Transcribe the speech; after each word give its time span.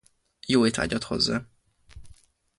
Jó 0.47 0.65
étvágyat 0.65 1.03
hozzá! 1.03 1.47